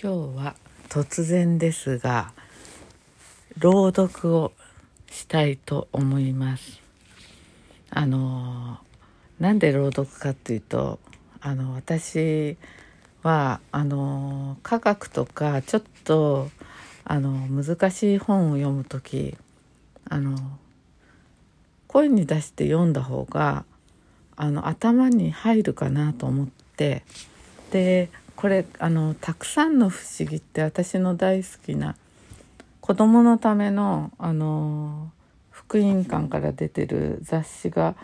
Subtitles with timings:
[0.00, 0.54] 今日は
[0.88, 2.32] 突然ですが
[3.58, 4.52] 朗読を
[5.10, 6.80] したいと思います。
[7.90, 8.78] あの
[9.40, 11.00] なんで朗読かっていうと
[11.40, 12.56] あの私
[13.24, 16.48] はあの科学とかちょっと
[17.02, 19.36] あの難しい本を読む時
[20.08, 20.38] あの
[21.88, 23.64] 声に出して読んだ方が
[24.36, 27.02] あの頭に入るかなと思って
[27.72, 31.96] でこれあの「たくさんの不思議」って私の大好きな
[32.80, 35.10] 子供のためのあの
[35.50, 37.96] 福音館から出てる雑誌が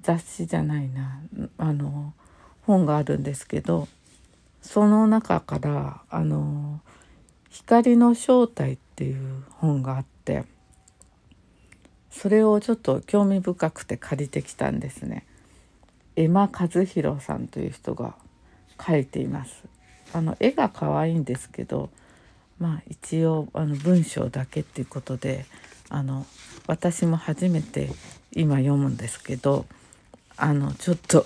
[0.00, 1.18] 雑誌じゃないな
[1.58, 2.14] あの
[2.62, 3.88] 本があるんですけど
[4.62, 6.80] その中からあの
[7.50, 10.44] 「光の正体」っていう本があって
[12.12, 15.26] それをちょっと興味深くて借りてきたんですね。
[16.14, 18.14] エマ和弘さんという人が
[18.78, 19.64] 描いています。
[20.12, 21.90] あの絵が可愛いんですけど
[22.58, 25.44] まあ一応あの文章だけっていうことで
[25.88, 26.24] あの
[26.66, 27.90] 私も初めて
[28.32, 29.66] 今読むんですけど
[30.36, 31.24] あのちょっと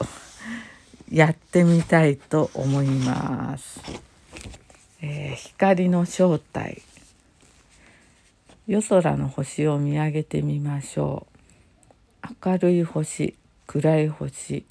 [1.12, 3.80] やってみたいと思います。
[5.00, 6.82] えー、光の正体
[8.66, 11.38] 夜空の星を見上げてみましょう
[12.44, 13.34] 明るい星
[13.68, 14.66] 暗い星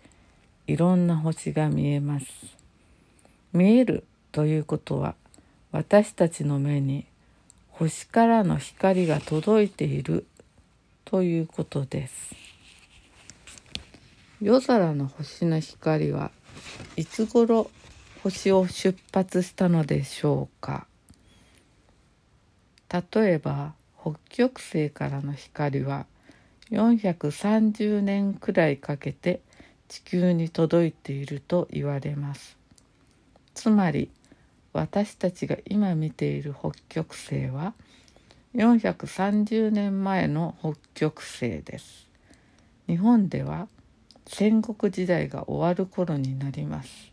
[0.67, 2.56] いろんな星が見えます
[3.53, 5.15] 見えるということは
[5.71, 7.05] 私たちの目に
[7.69, 10.25] 星からの光が届いている
[11.05, 12.35] ということです。
[14.41, 16.31] 夜空の星の光は
[16.95, 17.71] いつ頃
[18.23, 20.87] 星を出発したのでしょうか。
[22.91, 26.05] 例えば北極星からの光は
[26.71, 29.41] 430年くらいかけて
[29.87, 32.57] 地球に届いていると言われます。
[33.57, 34.11] つまり
[34.71, 37.73] 私たちが今見ている北極星は
[38.53, 42.07] 430年前の北極星です。
[42.85, 43.67] 日本では
[44.27, 47.11] 戦国時代が終わる頃になります。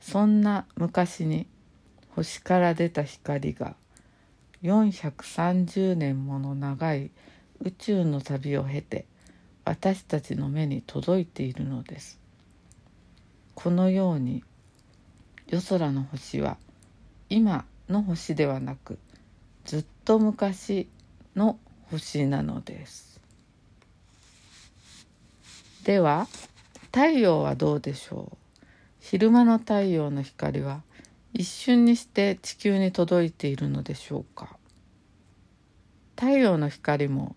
[0.00, 1.46] そんな昔に
[2.16, 3.76] 星から出た光が
[4.62, 7.10] 430年もの長い
[7.62, 9.04] 宇宙の旅を経て
[9.66, 12.18] 私たちの目に届いているのです。
[13.54, 14.42] このように
[15.50, 16.58] 夜空の星は
[17.28, 19.00] 今の星ではなく
[19.64, 20.88] ずっと昔
[21.34, 21.58] の
[21.90, 23.20] 星なのです。
[25.82, 26.28] では
[26.92, 28.36] 太陽はどうでしょう？
[29.00, 30.82] 昼間の太陽の光は
[31.32, 34.56] 一瞬にして地球に届いているのでしょうか？
[36.14, 37.34] 太陽の光も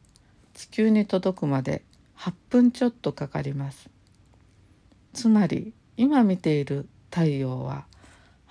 [0.54, 1.82] 地球に届くまで
[2.20, 3.90] 8分ちょっとかかります。
[5.14, 7.86] つまり今見ている太陽は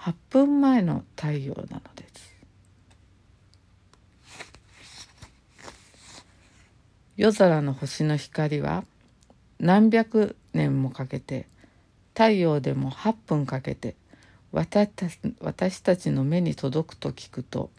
[0.03, 2.37] 8分前の太陽なのです。
[7.17, 8.83] 夜空の星の光は
[9.61, 11.47] 何百年もかけて
[12.15, 13.95] 太陽でも8分かけて
[14.51, 17.71] 私たちの目に届くと聞くと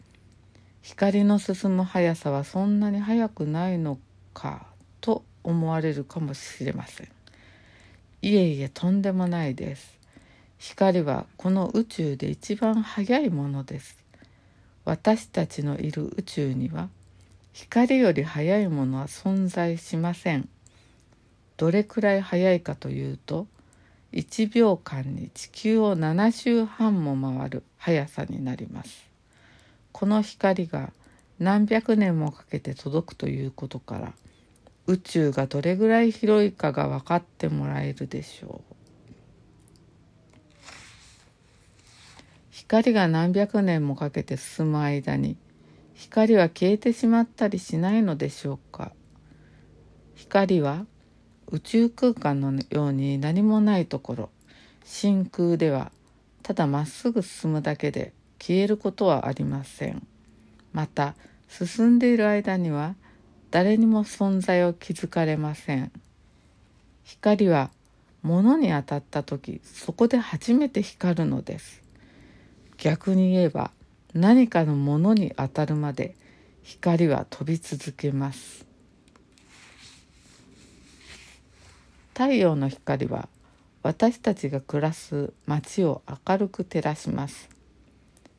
[0.80, 3.98] 光の進む速さはそんなに速くないの
[4.32, 4.66] か
[5.02, 7.08] と思われるかもしれません。
[8.22, 10.03] いえいえとんでもないです。
[10.66, 13.98] 光はこの宇宙で一番速いものです。
[14.86, 16.88] 私たちのいる宇宙には
[17.52, 20.48] 光より速いものは存在しません。
[21.58, 23.46] どれくらい速いかというと
[24.14, 29.10] 1秒間に地球を7周半も回る速さになります。
[29.92, 30.94] この光が
[31.38, 34.14] 何百年もかけて届くということから
[34.86, 38.73] 宇宙がどれぐらい広いかが分かってもらえるでしょう。
[42.66, 45.36] 光が何百年もかけて進む間に
[45.92, 48.92] 光は消えてしまったりしないのでしょうか。
[50.14, 50.86] 光は
[51.48, 54.30] 宇宙空間のように何もないところ
[54.82, 55.92] 真空では
[56.42, 60.06] ただまっすぐ進むだけで消えることはありません。
[60.72, 61.14] また
[61.48, 62.96] 進んでいる間には
[63.50, 65.92] 誰にも存在を気づかれません。
[67.04, 67.70] 光は
[68.22, 71.83] 物に当たった時そこで初めて光るのです。
[72.78, 73.70] 逆に言えば
[74.14, 76.14] 何かのものに当たるまで
[76.62, 78.64] 光は飛び続けます。
[82.12, 83.28] 太陽の光は
[83.82, 87.48] 私たちが暮らす街を明るく照らします。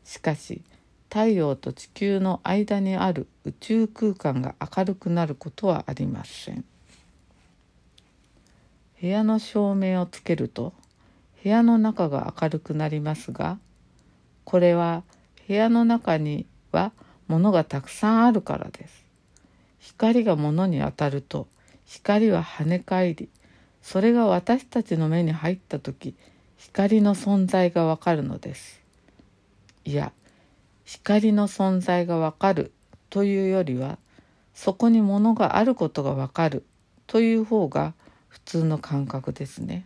[0.05, 0.61] しかし
[1.09, 6.63] 太陽と地球の間にある宇宙空間が明るくなることはありません。
[9.01, 10.73] 部屋の照明をつけると
[11.43, 13.59] 部屋の中が明るくなりますが
[14.45, 15.03] これは
[15.47, 16.91] 部屋の中には
[17.27, 19.03] 物がたくさんあるからです
[19.79, 21.47] 光が物に当たると
[21.85, 23.29] 光は跳ね返り
[23.81, 26.15] それが私たちの目に入った時
[26.57, 28.81] 光の存在がわかるのです
[29.83, 30.11] いや
[30.85, 32.71] 光の存在がわかる
[33.09, 33.97] というよりは
[34.53, 36.63] そこに物があることがわかる
[37.07, 37.93] という方が
[38.27, 39.85] 普通の感覚ですね。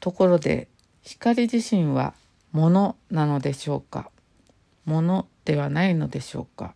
[0.00, 0.68] ところで
[1.02, 2.14] 光自身は
[2.52, 4.10] 物なのでしょうか？
[4.84, 6.74] 物ではないのでしょうか？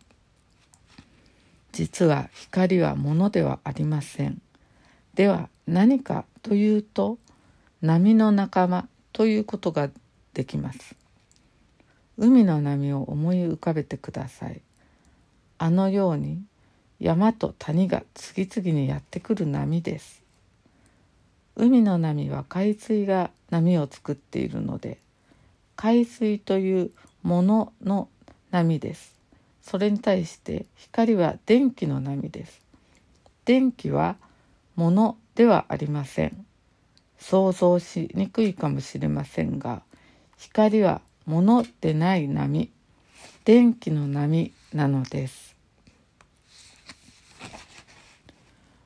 [1.71, 4.41] 実は光は物ではありません。
[5.13, 7.17] では何かというと
[7.81, 9.89] 波の仲間ということが
[10.33, 10.95] できます。
[12.17, 14.61] 海の波を思い浮かべてください。
[15.57, 16.41] あのように
[16.99, 20.23] 山と谷が次々にやってくる波です。
[21.55, 24.97] 海の波は海水が波を作っているので
[25.75, 26.91] 海水という
[27.23, 28.09] ものの
[28.51, 29.15] 波です。
[29.61, 32.61] それに対して光は電気の波です。
[33.45, 34.15] 電気は
[34.75, 36.45] ものではありません。
[37.27, 39.81] 想像しにくいかもしれませんが
[40.37, 42.71] 光はものでない波
[43.45, 45.55] 電気の波なのです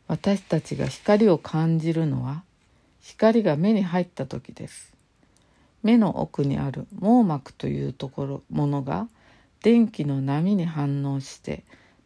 [0.08, 2.44] 私たちが光を感じるのは
[3.10, 4.94] 光が目に入った時です。
[5.82, 9.08] 目の奥にある網膜というところものが
[9.64, 11.64] 電気の波に反応して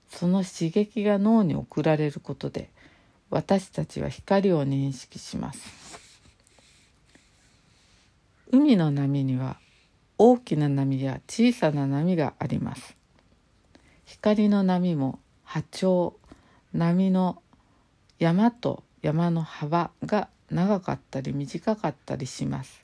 [0.07, 2.69] その刺激が脳に送られることで
[3.29, 5.99] 私たちは光を認識します。
[8.51, 9.57] 海の波には
[10.17, 12.95] 大きな波や小さな波があります。
[14.05, 16.15] 光の波も波長
[16.71, 17.41] 波の
[18.19, 22.83] 山と山の幅が長かったり短かったりします。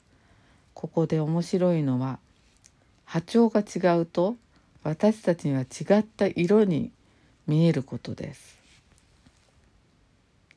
[0.74, 2.18] ここで面白いのは
[3.04, 4.36] 波長が違うと
[4.82, 6.90] 私たちには違った色に
[7.46, 8.56] 見えることです。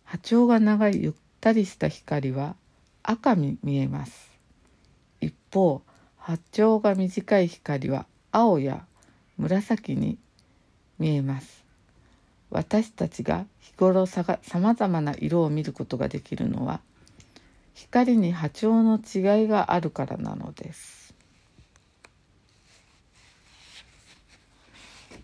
[0.04, 2.56] 波長が長いゆったりした光は
[3.02, 4.32] 赤に見えます。
[5.20, 5.82] 一方
[6.18, 8.86] 波長が短い光は青や
[9.38, 10.18] 紫に
[11.00, 11.64] 見えます。
[12.50, 14.24] 私たちが日頃さ
[14.60, 16.82] まざまな色を見ることができるのは
[17.74, 21.14] 光に波長の違いがあるからなのです。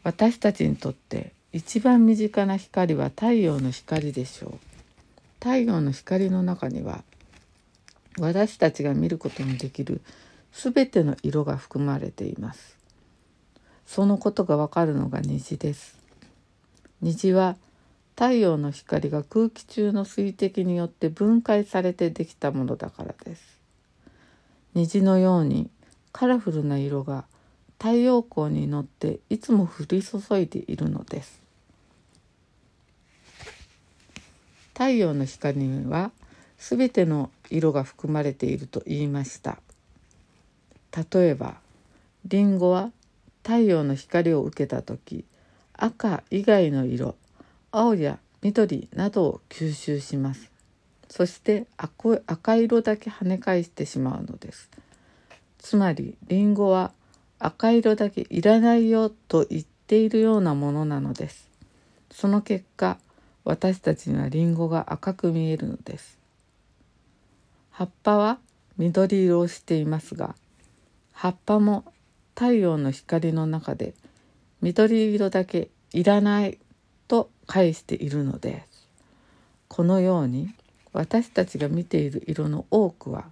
[0.04, 4.60] 私たちにとって一番身近な光は太陽の光でしょう。
[5.40, 7.04] 太陽の光の中には
[8.20, 10.02] 私たちが見ることのできる
[10.52, 12.78] 全ての色が含まれています。
[13.86, 15.98] そのことがわかるのが虹です。
[17.02, 17.56] 虹は
[18.20, 23.62] 太陽の光が空気中の水滴によって分解されてできたものだからです。
[24.74, 25.70] 虹のように
[26.12, 27.24] カラフルな色が
[27.78, 31.42] 太陽光に乗っていつも降り注いでいるのです。
[34.74, 36.12] 太陽の光には
[36.58, 39.60] すべての色が含まれていると言いました。
[41.14, 41.56] 例えば
[42.26, 42.92] リンゴは
[43.44, 45.24] 太陽の光を受けた時
[45.72, 47.16] 赤以外の色
[47.72, 50.52] 青や緑などを吸収します。
[51.10, 54.70] そして赤色だけ跳ね返してしまうのです。
[55.58, 56.92] つまりリンゴは
[57.38, 61.50] 赤色だけいらないよと言っているようなものなのです。
[62.12, 62.98] その結果
[63.44, 66.18] 私たちにはリンゴが赤く見えるのです。
[67.72, 68.40] 葉っぱは
[68.78, 70.36] 緑色をしていますが
[71.12, 71.86] 葉っぱも
[72.36, 73.94] 太陽の光の中で
[74.62, 76.60] 緑色だけいらない
[77.10, 78.88] と返しているのです
[79.68, 80.54] このように
[80.94, 83.26] 私たちが見ている色の多くは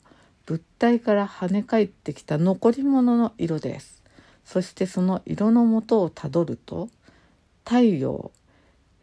[0.46, 4.02] 物体から跳ね返ってきた残り物の色です。
[4.46, 6.90] そしてその色の元をたどると
[7.66, 8.32] 太陽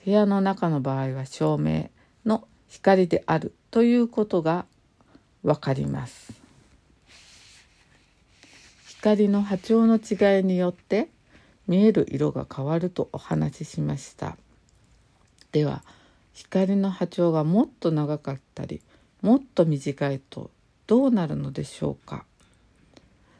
[0.04, 1.90] 部屋の中の場合は照明
[2.24, 4.64] の光であるということが
[5.42, 6.32] わかります。
[8.88, 11.08] 光の波長の違いによって
[11.68, 14.38] 見える色が変わるとお話ししました。
[15.54, 15.84] では
[16.32, 18.82] 光の波長がもっと長かったり
[19.22, 20.50] もっと短いと
[20.88, 22.24] どうなるのでしょうか？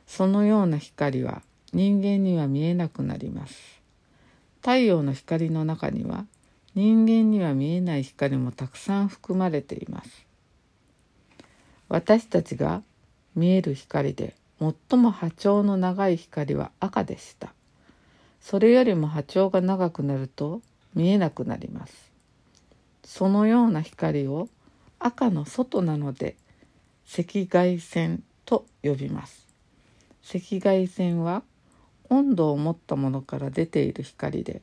[0.06, 1.42] そのような光は
[1.72, 3.80] 人間には見えなくなります。
[4.60, 6.24] 太陽の光の中には
[6.76, 10.24] 人間には見えない光もたくさん含まれています。
[11.88, 12.84] 私たちが
[13.34, 17.52] 見える光で最も波長の長い光は赤でした。
[18.40, 20.62] それよりも波長が長くなると
[20.94, 22.03] 見えなくなります。
[23.04, 24.48] そのような光を
[24.98, 26.36] 赤の外なので
[27.06, 29.46] 赤外線と呼びます。
[30.28, 31.42] 赤外線は
[32.08, 34.62] 温度を持ったものから出ている光で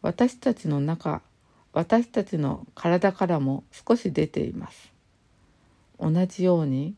[0.00, 1.22] 私たちの中
[1.72, 4.92] 私たちの体からも少し出ています。
[5.98, 6.94] 同じように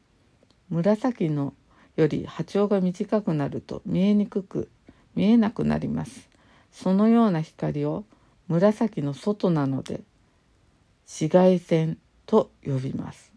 [0.69, 1.55] 紫の
[1.97, 4.69] より波長が短くなると見えにくく
[5.15, 6.29] 見えなくなります。
[6.71, 8.05] そのような光を
[8.49, 10.03] 紫の外なので
[11.07, 13.33] 紫外線と呼びます。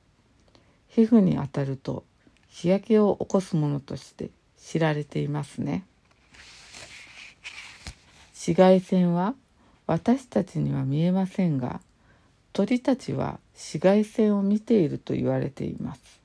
[0.88, 2.04] 皮膚に当たると
[2.48, 5.86] 日焼けを起こすものとして知られていますね。
[8.34, 9.36] 紫外線は
[9.86, 11.82] 私たちには見えませんが
[12.54, 16.20] 鳥たちは紫外線を見ていると言われています。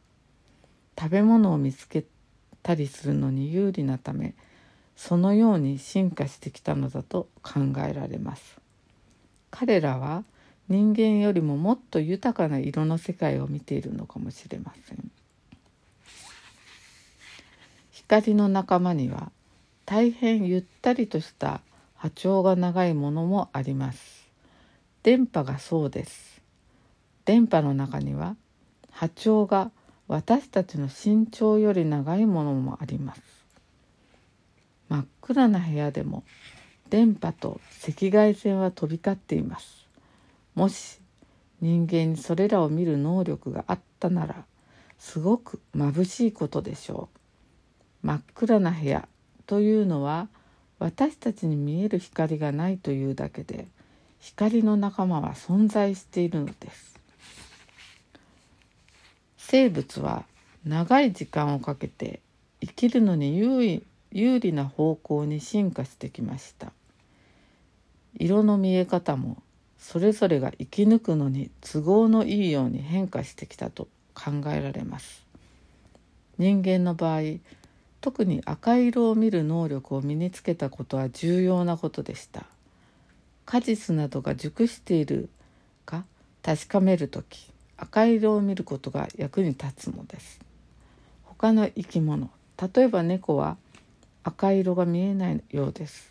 [0.98, 2.04] 食べ物を見つけ
[2.62, 4.34] たりするのに有利なため
[4.96, 8.58] そのように進化してきたのだと考えられます。
[9.50, 10.24] 彼らは
[10.68, 15.10] 人間よりももっと豊かな色の世界を見ているのかもしれません。
[17.90, 19.30] 光の仲間には
[19.86, 21.60] 大変ゆったりとした
[21.94, 24.30] 波長が長いものもあります。
[25.02, 26.40] 電波がそうです。
[27.24, 28.36] 電波の中には
[28.90, 29.70] 波長が
[30.06, 33.22] 私たちの身長より長いものもあります。
[34.88, 36.24] 真っ暗な部屋でも
[36.90, 39.83] 電波と赤外線は飛び交っています。
[40.54, 41.00] もし
[41.60, 44.44] 人間にそれらを見る能力があったなら
[44.98, 47.08] すごく眩しいことでしょ
[48.02, 48.06] う。
[48.06, 49.08] 真っ暗な部屋
[49.46, 50.28] というのは
[50.78, 53.66] 私たちに見える光がないというだけで
[54.20, 56.94] 光の仲間は存在しているのです。
[59.38, 60.24] 生物は
[60.64, 62.20] 長い時間をかけて
[62.60, 66.72] 生きるのに有利な方向に進化してきました。
[68.18, 69.42] 色の見え方も
[69.86, 75.26] それぞれが生き抜くのに都合のいいように変化してきたと考えられます。
[76.38, 77.20] 人間の場合
[78.00, 82.46] 特に赤色を見る能力を身につけたことは重要なことでした。
[83.44, 85.28] 果実などが熟している
[85.84, 86.06] か
[86.42, 90.40] 確かめる時赤色を見ることが役に立つのです。
[91.24, 92.30] 他の生き物
[92.74, 93.58] 例えば猫は
[94.22, 96.10] 赤色が見えないようです。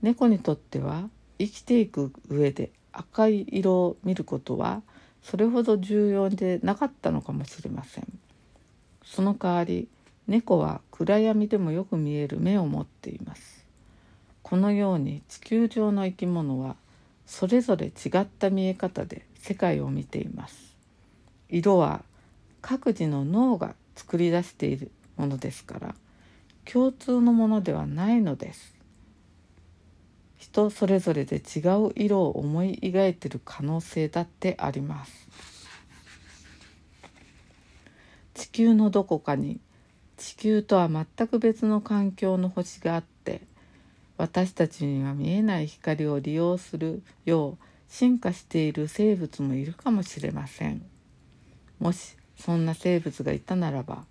[0.00, 4.82] 猫にとっては生きていく上で赤い色を見ることは
[5.22, 8.06] それほど重要でなかったのかもしれません。
[9.04, 9.88] その代わり
[10.26, 13.66] 猫は暗闇でもよく見える目を持っています。
[14.42, 16.76] このように地球上の生き物は
[17.26, 20.76] それぞれ違った見え方で世界を見ています。
[21.48, 22.02] 色は
[22.62, 25.94] 各自の脳が作り出しているものですから
[26.64, 28.75] 共通のものではないのです。
[30.36, 35.28] 人それぞれで違う色を思い描いてる可能性だってあります
[38.34, 39.60] 地球のどこかに
[40.16, 43.42] 地球とは全く別の環境の星があって
[44.18, 50.82] 私たちには見えない光を利用するよう進化している生物もいるかもしれません。
[51.78, 54.04] もしそんな生物がいたならば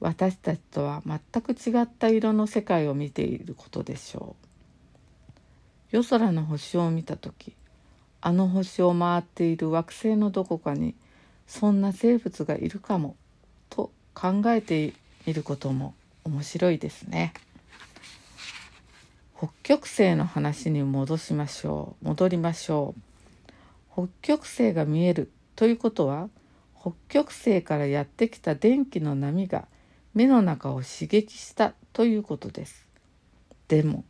[0.00, 4.49] 私たちとは全く違った色の世界を見ていることでしょう
[5.90, 7.54] 夜空の星を見た時
[8.20, 10.94] あの星を回っている惑星のどこかに
[11.46, 13.16] そんな生物がいるかも
[13.70, 14.92] と考えて
[15.26, 15.94] みることも
[16.24, 17.32] 面白いですね。
[19.36, 22.04] 北極星の話に戻しましょう。
[22.04, 22.94] 戻りましょ
[23.48, 23.52] う。
[23.92, 26.28] 北極星が見えるということは
[26.78, 29.66] 北極星からやってきた電気の波が
[30.14, 32.86] 目の中を刺激したということです。
[33.68, 34.04] でも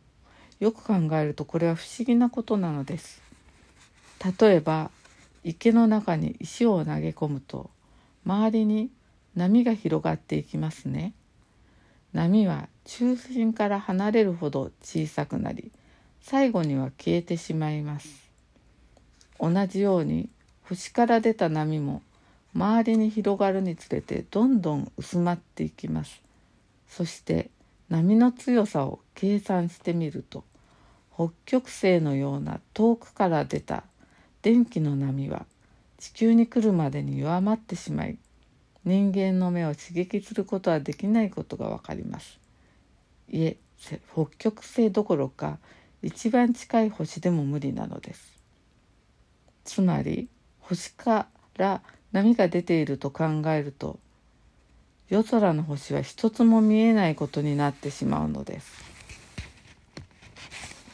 [0.61, 3.21] よく考えるとこれは不思議なことなのです。
[4.39, 4.91] 例えば
[5.43, 7.71] 池の中に石を投げ込むと
[8.25, 8.91] 周りに
[9.35, 11.13] 波が広がっていきますね。
[12.13, 15.71] 波は中心から離れるほど小さくなり
[16.21, 18.29] 最後には消えてしまいます。
[19.39, 20.29] 同じように
[20.61, 22.03] 星から出た波も
[22.53, 26.21] 周りに広がるにつれてどんどん薄まっていきます
[26.87, 27.49] そして
[27.89, 30.43] 波の強さを計算してみると
[31.21, 33.83] 北極星のような遠くから出た
[34.41, 35.45] 電気の波は
[35.99, 38.17] 地球に来るまでに弱まってしまい
[38.85, 42.39] 人間の目を刺激することはできないことがわかります
[43.29, 43.57] いえ
[44.13, 45.59] 北極星どころか
[46.01, 48.39] 一番近い星でも無理なのです
[49.63, 50.27] つまり
[50.61, 53.99] 星から波が出ていると考えると
[55.09, 58.90] 夜空の星は一つも見えないことになってしまうのです。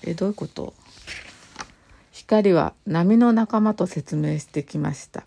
[0.10, 0.74] えどういうこと？
[2.12, 5.26] 光は波の仲間と説明してきました。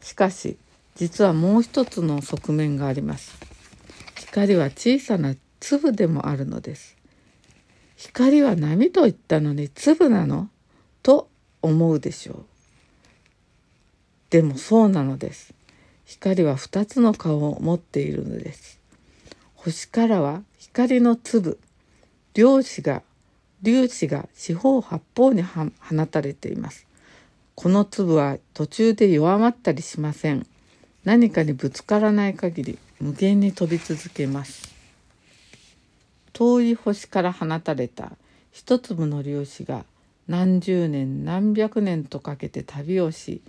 [0.00, 0.56] しかし
[0.94, 3.36] 実はもう一つの側面があります。
[4.16, 6.96] 光は小さな粒でもあるのです。
[7.96, 10.48] 光は波と言ったのに粒なの？
[11.02, 11.28] と
[11.60, 12.44] 思うでしょう。
[14.30, 15.52] でもそうなのです。
[16.04, 18.78] 光は2つの顔を持っているのです。
[19.54, 21.58] 星からは光の粒。
[22.34, 23.02] 粒子が
[23.64, 25.70] 粒子が四方八方に放
[26.06, 26.86] たれています。
[27.54, 30.46] この粒は途中で弱まったりしません。
[31.04, 34.72] 何かにぶつからない限り無限に飛び続けます。
[36.32, 38.12] 遠い星から放たれた
[38.50, 39.84] 一粒の粒子が
[40.28, 43.42] 何十年何百年とかけて旅をし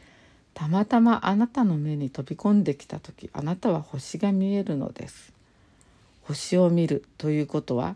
[0.53, 5.33] たまたまあなたの目に飛び込んできた時あなたは星が見えるのです。
[6.23, 7.95] 星を見るということは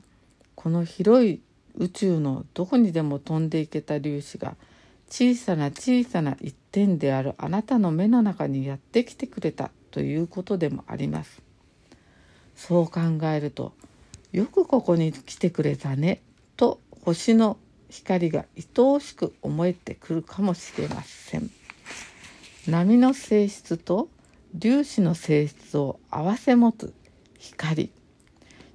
[0.55, 1.41] この広い
[1.77, 4.55] 宇宙のどこにでも飛んでいけた粒子が
[5.09, 11.41] 小さな小さな一点であるあなたの目の中にやってきてくれたということでもあります。
[12.55, 13.73] そう考えると
[14.31, 16.21] よくここに来てくれたね
[16.57, 17.57] と星の
[17.89, 21.49] 光が愛おしく思えてくるかもしれません。
[22.67, 24.09] 波の性質と
[24.59, 26.93] 粒子の性質を併せ持つ
[27.39, 27.91] 光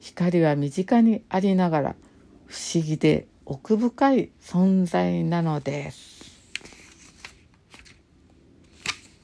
[0.00, 1.96] 光は身近にありながら
[2.52, 6.38] 不思議で奥深い存在なのです。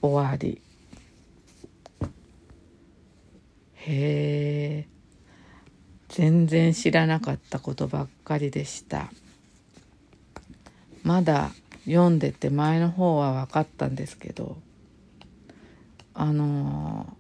[0.01, 0.63] 終わり。
[3.75, 4.89] へえ。
[6.09, 9.13] 全然知らなかったことばっかりでした。
[11.03, 11.51] まだ
[11.85, 14.57] 読んでて前の方は分かったんですけど
[16.15, 17.15] あの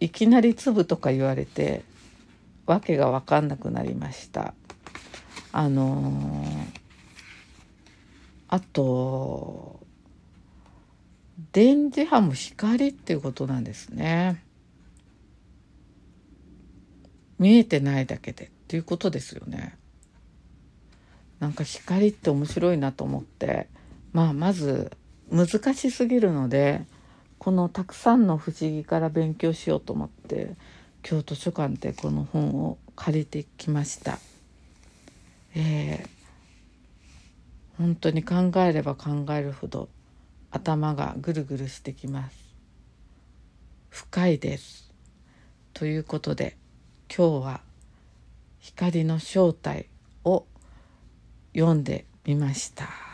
[0.00, 1.82] いきなり粒とか言われて
[2.68, 4.54] わけが分かんなくなりました。
[5.52, 6.44] あの
[8.48, 9.80] あと
[11.52, 14.42] 電磁波も光っていうことなんですね。
[17.38, 19.76] 見えてないだけでっていうことですよね。
[21.40, 23.68] なんか光って面白いなと思って。
[24.12, 24.90] まあまず
[25.30, 26.84] 難しすぎるので
[27.38, 30.54] このたくさんの不思議から勉強しようと思って
[31.02, 34.18] 京都書館でこの本を借りてきました。
[35.54, 36.08] えー、
[37.78, 39.88] 本当に考えれば考えるほど
[40.50, 42.36] 頭がぐるぐるしてきます。
[43.88, 44.92] 深いです。
[45.72, 46.56] ということで
[47.14, 47.60] 今日は
[48.58, 49.86] 光の正体
[50.24, 50.44] を
[51.54, 53.07] 読んでみました。